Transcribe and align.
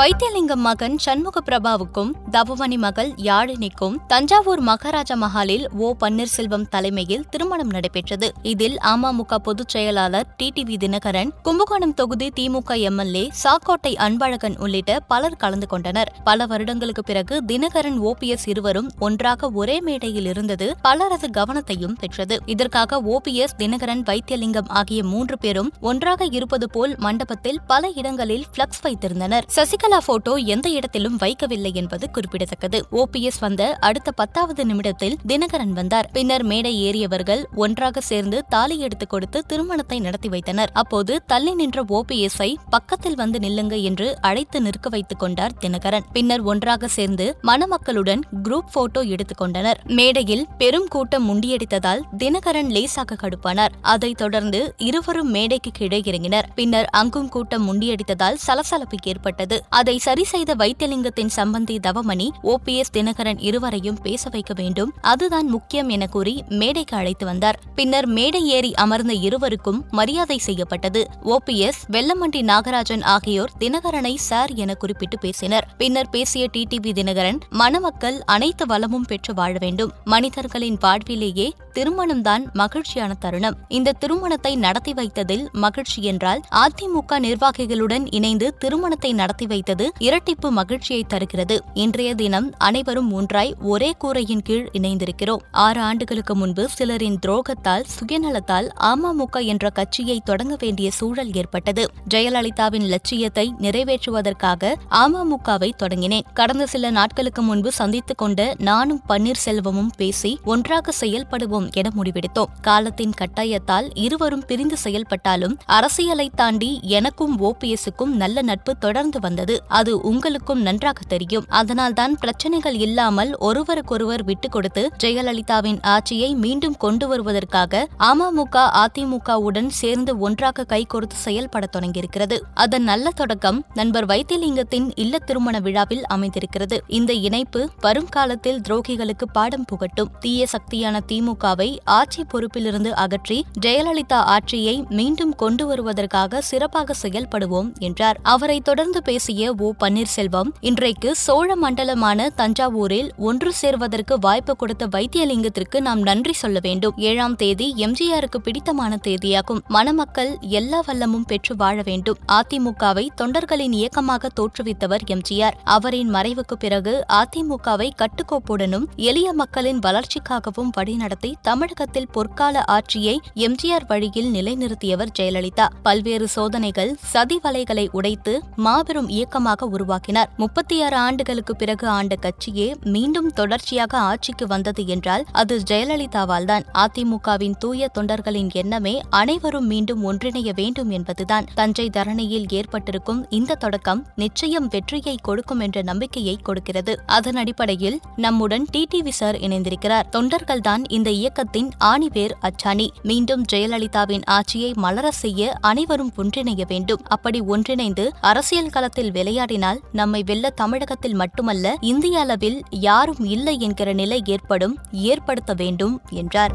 வைத்தியலிங்கம் 0.00 0.54
மகன் 0.54 0.98
சண்முக 0.98 1.40
பிரபாவுக்கும் 1.40 2.12
தவமணி 2.30 2.76
மகள் 2.76 3.10
யாழினிக்கும் 3.10 3.96
தஞ்சாவூர் 4.06 4.60
மகாராஜா 4.60 5.14
மஹாலில் 5.14 5.66
ஓ 5.72 5.94
பன்னீர்செல்வம் 6.00 6.68
தலைமையில் 6.68 7.28
திருமணம் 7.28 7.70
நடைபெற்றது. 7.70 8.32
இதில் 8.42 8.76
அமமுக 8.76 9.34
பொதுச் 9.34 9.68
செயலாளர் 9.68 10.26
டிடிவி 10.42 10.76
தினகரன் 10.76 11.30
கும்பகோணம் 11.42 11.94
தொகுதி 11.94 12.32
திமுக 12.40 12.78
எம்எல்ஏ 12.78 13.30
சாக்கோட்டை 13.30 13.96
அன்பழகன் 13.96 14.58
உள்ளிட்ட 14.58 15.00
பலர் 15.00 15.36
கலந்து 15.36 15.66
கொண்டனர். 15.66 16.12
பல 16.24 16.46
வருடங்களுக்கு 16.46 17.02
பிறகு 17.02 17.42
தினகரன் 17.52 17.98
ஓபிஎஸ் 18.00 18.46
இருவரும் 18.46 18.90
ஒன்றாக 18.98 19.50
ஒரே 19.50 19.80
மேடையில் 19.80 20.26
இருந்தது 20.26 20.76
பலரது 20.82 21.30
கவனத்தையும் 21.36 21.98
பெற்றது. 22.00 22.38
இதற்காக 22.46 23.02
ஓபிஎஸ் 23.02 23.56
தினகரன் 23.58 24.02
வைத்தியலிங்கம் 24.02 24.68
ஆகிய 24.68 25.04
மூன்று 25.04 25.38
பேரும் 25.38 25.72
ஒன்றாக 25.80 26.24
இருப்பது 26.24 26.70
போல் 26.70 26.94
மண்டபத்தில் 26.98 27.60
பல 27.66 27.88
இடங்களில் 27.94 28.44
பிளக்ஸ் 28.56 28.86
வைத்திருந்தனர். 28.86 29.42
சசிகலா 29.56 29.88
போட்டோ 29.98 30.34
எந்த 30.34 30.68
இடத்திலும் 30.68 31.18
வைக்கவில்லை 31.18 31.74
என்பது 31.74 32.10
குறிப்பிடத்தக்கது. 32.10 32.86
ஓபிஎஸ் 32.92 33.40
வந்த 33.40 33.76
அடுத்த 33.80 34.10
பத்தாவது 34.10 34.66
நிமிடத்தில் 34.66 35.16
தினகரன் 35.28 35.68
வந்தார். 35.68 36.10
பின்னர் 36.12 36.42
மேடை 36.42 36.82
ஏறியவர்கள் 36.82 37.44
ஒன்றாக 37.54 38.00
சேர்ந்து 38.00 38.44
தாலி 38.48 38.78
எடுத்துக் 38.78 39.10
கொடுத்து 39.10 39.42
திருமணத்தை 39.46 40.00
நடத்தி 40.00 40.28
வைத்தனர். 40.28 40.70
அப்போது 40.72 41.22
தள்ளி 41.26 41.54
நின்ற 41.54 41.84
ஓபிஎஸ்ஐ 41.84 42.54
பக்கத்தில் 42.70 43.14
வந்து 43.14 43.38
நில்லுங்க 43.38 43.82
என்று 43.82 44.18
அழைத்து 44.20 44.60
நிற்க 44.60 44.88
வைத்துக் 44.88 45.18
கொண்டார் 45.18 45.52
தினகரன். 45.60 46.04
பின்னர் 46.12 46.40
ஒன்றாக 46.40 46.88
சேர்ந்து 46.88 47.36
மணமக்களுடன் 47.42 48.20
குரூப் 48.42 48.70
போட்டோ 48.72 49.00
எடுத்துக் 49.00 49.38
கொண்டனர். 49.38 49.80
மேடையில் 49.84 50.46
பெரும் 50.58 50.88
கூட்டம் 50.88 51.28
முண்டியடித்ததால் 51.28 52.00
தினகரன் 52.18 52.70
லேசாக 52.70 53.16
கடுப்பானார். 53.16 53.70
அதைத் 53.80 54.16
தொடர்ந்து 54.16 54.74
இருவரும் 54.76 55.30
மேடைக்கு 55.30 55.70
கீழே 55.70 56.00
இறங்கினர். 56.00 56.44
பின்னர் 56.54 56.86
அங்கும் 56.86 57.28
கூட்டம் 57.28 57.58
முண்டியடித்ததால் 57.66 58.34
சலசலப்பு 58.34 58.96
ஏற்பட்டது. 59.04 59.62
அதை 59.80 59.98
சரி 59.98 60.24
செய்த 60.24 60.54
வைத்தியலிங்கத்தின் 60.54 61.30
சம்பந்தி 61.36 61.76
தவமணி 61.86 62.26
ஓபிஎஸ் 62.42 62.92
தினகரன் 62.92 63.40
இருவரையும் 63.40 63.98
பேச 64.02 64.28
வைக்க 64.30 64.52
வேண்டும். 64.56 64.90
அதுதான் 65.00 65.48
முக்கியம் 65.48 65.88
என 65.88 66.06
கூறி 66.06 66.34
மேடைக்கு 66.48 66.96
அழைத்து 66.96 67.24
வந்தார். 67.26 67.58
பின்னர் 67.74 68.06
மேடை 68.06 68.48
ஏறி 68.48 68.74
அமர்ந்த 68.74 69.12
இருவருக்கும் 69.12 69.84
மரியாதை 69.90 70.38
செய்யப்பட்டது. 70.38 71.02
ஓபிஎஸ் 71.24 71.80
வெல்லமண்டி 71.92 72.42
நாகராஜன் 72.42 73.04
ஆகியோர் 73.04 73.52
தினகரனை 73.60 74.14
சார் 74.14 74.52
என 74.54 74.74
குறிப்பிட்டு 74.74 75.18
பேசினர். 75.18 75.68
பின்னர் 75.78 76.10
பேசிய 76.10 76.48
டிடிவி 76.52 76.92
தினகரன் 76.92 77.40
மணமக்கள் 77.50 78.18
அனைத்து 78.26 78.66
வளமும் 78.66 79.08
பெற்று 79.08 79.34
வாழ 79.34 79.54
வேண்டும். 79.60 79.92
மனிதர்களின் 80.04 80.78
வாழ்விலேயே 80.80 81.48
திருமணம்தான் 81.74 82.44
மகிழ்ச்சியான 82.52 83.14
தருணம். 83.14 83.58
இந்த 83.68 83.96
திருமணத்தை 84.02 84.56
நடத்தி 84.56 84.92
வைத்ததில் 84.92 85.46
மகிழ்ச்சி 85.52 86.02
என்றால் 86.02 86.40
அதிமுக 86.64 87.18
நிர்வாகிகளுடன் 87.18 88.06
இணைந்து 88.10 88.46
திருமணத்தை 88.58 89.12
நடத்தி 89.12 89.46
வைத்தது 89.60 89.92
இரட்டிப்பு 90.00 90.50
மகிழ்ச்சியை 90.50 91.04
தருகிறது. 91.08 91.62
இன்றைய 91.74 92.14
தினம் 92.14 92.52
அனைவரும் 92.58 93.12
ஒன்றாய் 93.12 93.54
ஒரே 93.60 93.94
கூரையின் 93.98 94.42
கீழ் 94.42 94.68
இணைந்திருக்கிறோம். 94.72 95.42
ஆறு 95.50 95.80
ஆண்டுகளுக்கு 95.80 96.34
முன்பு 96.34 96.68
சிலரின் 96.68 97.18
துரோகத்தால் 97.26 97.84
சுயநலத்தால் 97.98 98.68
அமமுக 98.80 99.44
என்ற 99.44 99.70
கட்சியை 99.70 100.20
தொடங்க 100.24 100.56
வேண்டிய 100.58 100.90
சூழல் 100.90 101.32
ஏற்பட்டது. 101.32 101.90
ஜெயலலிதாவின் 102.14 102.86
லட்சியத்தை 102.86 103.54
நிறைவேற்றுவதற்காக 103.58 104.74
அமமுகவை 104.90 105.70
தொடங்கினேன். 105.82 106.20
கடந்த 106.34 106.66
சில 106.66 106.90
நாட்களுக்கு 106.90 107.42
முன்பு 107.42 107.72
சந்தித்துக் 107.72 108.18
கொண்ட 108.18 108.54
நானும் 108.58 109.02
பன்னீர்செல்வமும் 109.08 109.90
பேசி 109.96 110.38
ஒன்றாக 110.44 110.92
செயல்படுவோம் 111.00 111.72
என 111.72 111.90
முடிவெடுத்தோம். 111.96 112.52
காலத்தின் 112.60 113.12
கட்டாயத்தால் 113.20 113.90
இருவரும் 113.94 114.44
பிரிந்து 114.46 114.76
செயல்பட்டாலும் 114.76 115.56
அரசியலை 115.66 116.30
தாண்டி 116.34 116.80
எனக்கும் 116.82 117.40
ஓபிஎஸ்க்கும் 117.40 118.04
நல்ல 118.04 118.42
நட்பு 118.42 118.78
தொடர்ந்து 118.78 119.20
வந்தது 119.20 119.49
அது 119.68 120.00
உங்களுக்கும் 120.00 120.62
நன்றாக 120.62 121.00
தெரியும். 121.08 121.44
அதனால்தான் 121.48 122.16
பிரச்சனைகள் 122.18 122.74
இல்லாமல் 122.74 123.38
ஒருவருக்கொருவர் 123.38 124.24
விட்டுக் 124.24 124.52
கொடுத்து 124.52 124.90
ஜெயலலிதாவின் 125.02 125.78
ஆட்சியை 125.82 126.34
மீண்டும் 126.34 126.76
கொண்டு 126.76 127.08
வருவதற்காக 127.08 127.88
அமமுக 127.98 128.70
அதிமுகவுடன் 128.74 129.66
சேர்ந்து 129.66 130.18
ஒன்றாக 130.18 130.64
கைகோர்த்து 130.68 131.14
செயல்பட 131.14 131.66
தொடங்கியிருக்கிறது. 131.72 132.40
அதன் 132.54 132.82
நல்ல 132.82 133.10
தொடக்கம் 133.14 133.64
நண்பர் 133.74 134.06
வைத்தியலிங்கத்தின் 134.06 134.90
இல்ல 134.94 135.18
திருமண 135.18 135.58
விழாவில் 135.58 136.06
அமைந்திருக்கிறது. 136.06 136.82
இந்த 136.86 137.12
இணைப்பு 137.12 137.68
வரும் 137.80 138.08
காலத்தில் 138.08 138.60
துரோகிகளுக்கு 138.68 139.26
பாடம் 139.32 139.64
புகட்டும். 139.64 140.10
தீய 140.20 140.46
சக்தியான 140.46 141.00
திமுகவை 141.12 141.76
ஆட்சி 141.84 142.24
பொறுப்பிலிருந்து 142.32 142.90
அகற்றி 142.90 143.44
ஜெயலலிதா 143.66 144.12
ஆட்சியை 144.12 144.84
மீண்டும் 144.88 145.34
கொண்டு 145.34 145.66
வருவதற்காக 145.66 146.40
சிறப்பாக 146.40 146.94
செயல்படுவோம் 147.02 147.78
என்றார். 147.78 148.18
அவரை 148.22 148.60
தொடர்ந்து 148.60 149.02
பேசிய 149.02 149.39
ஓ 149.48 149.72
பன்னீர்செல்வம் 149.80 150.50
இன்றைக்கு 150.60 151.14
சோழ 151.14 151.56
மண்டலமான 151.56 152.30
தஞ்சாவூரில் 152.36 153.10
ஒன்று 153.16 153.52
சேர்வதற்கு 153.52 154.18
வாய்ப்பு 154.18 154.56
கொடுத்த 154.56 154.86
வைத்தியலிங்கத்திற்கு 154.86 155.80
நாம் 155.80 156.00
நன்றி 156.00 156.32
சொல்ல 156.32 156.58
வேண்டும். 156.62 156.92
ஏழாம் 156.96 157.36
தேதி 157.36 157.74
எம்ஜிஆருக்கு 157.76 158.38
பிடித்தமான 158.42 158.98
தேதியாகும். 159.06 159.60
மணமக்கள் 159.68 160.36
எல்லா 160.40 160.82
வல்லமும் 160.86 161.26
பெற்று 161.26 161.56
வாழ 161.56 161.82
வேண்டும். 161.84 162.16
அதிமுகவை 162.32 163.06
தொண்டர்களின் 163.22 163.72
இயக்கமாக 163.72 164.28
தோற்றுவித்தவர் 164.40 165.00
எம்ஜிஆர். 165.06 165.52
அவரின் 165.64 166.14
மறைவுக்கு 166.14 166.56
பிறகு 166.58 167.04
அதிமுகவை 167.08 167.90
கட்டுக்கோப்புடனும் 168.02 168.84
எளிய 168.96 169.32
மக்களின் 169.32 169.78
வளர்ச்சிக்காகவும் 169.78 170.70
வழிநடத்தி 170.76 171.32
தமிழகத்தில் 171.42 172.08
பொற்கால 172.14 172.62
ஆட்சியை 172.66 173.20
எம்ஜிஆர் 173.34 173.86
வழியில் 173.88 174.32
நிலைநிறுத்தியவர் 174.32 175.08
ஜெயலலிதா. 175.18 175.68
பல்வேறு 175.82 176.28
சோதனைகள் 176.28 176.96
சதி 177.02 177.40
வலைகளை 177.42 177.88
உடைத்து 177.92 178.42
மாபெரும் 178.56 179.08
இயக்கமாக 179.30 179.66
உருவாக்கினார். 179.74 180.30
முப்பத்தி 180.36 180.76
ஆறு 180.82 180.96
ஆண்டுகளுக்கு 180.96 181.52
பிறகு 181.56 181.86
ஆண்ட 181.88 182.14
கட்சியே 182.22 182.66
மீண்டும் 182.94 183.28
தொடர்ச்சியாக 183.32 183.92
ஆட்சிக்கு 184.10 184.44
வந்தது 184.46 184.82
என்றால் 184.86 185.24
அது 185.40 185.54
ஜெயலலிதாவால் 185.70 186.46
தான் 186.50 186.64
அதிமுகவின் 186.82 187.54
தூய 187.58 187.88
தொண்டர்களின் 187.98 188.48
எண்ணமே 188.52 188.94
அனைவரும் 189.10 189.68
மீண்டும் 189.72 190.02
ஒன்றிணைய 190.10 190.54
வேண்டும் 190.54 190.90
என்பதுதான். 190.90 191.46
தஞ்சை 191.54 191.86
தரணியில் 191.96 192.48
ஏற்பட்டிருக்கும் 192.58 193.20
இந்த 193.38 193.58
தொடக்கம் 193.64 194.00
நிச்சயம் 194.16 194.66
வெற்றியை 194.66 195.14
கொடுக்கும் 195.22 195.62
என்ற 195.66 195.82
நம்பிக்கையை 195.82 196.36
கொடுக்கிறது. 196.42 196.94
அதன் 197.18 197.36
அடிப்படையில் 197.36 198.00
நம்முடன் 198.16 198.66
டிடிவி 198.72 199.14
சார் 199.20 199.38
இணைந்திருக்கிறார். 199.46 200.10
தொண்டர்கள்தான் 200.16 200.84
இந்த 200.88 201.10
இயக்கத்தின் 201.20 201.70
ஆணிவேர் 201.92 202.36
அச்சாணி. 202.40 202.88
மீண்டும் 203.02 203.46
ஜெயலலிதாவின் 203.52 204.26
ஆட்சியை 204.38 204.72
மலர 204.86 205.06
செய்ய 205.22 205.54
அனைவரும் 205.72 206.12
ஒன்றிணைய 206.18 206.62
வேண்டும். 206.74 207.04
அப்படி 207.16 207.40
ஒன்றிணைந்து 207.54 208.06
அரசியல் 208.32 208.74
களத்தில் 208.74 209.18
விளையாடினால் 209.20 209.80
நம்மை 209.92 210.22
வெல்ல 210.22 210.50
தமிழகத்தில் 210.50 211.14
மட்டுமல்ல 211.14 211.76
இந்திய 211.80 212.18
அளவில் 212.18 212.58
யாரும் 212.70 213.24
இல்லை 213.24 213.56
என்கிற 213.60 213.92
நிலை 213.92 214.20
ஏற்படும் 214.26 214.76
ஏற்படுத்த 214.90 215.54
வேண்டும் 215.54 215.96
என்றார். 216.10 216.54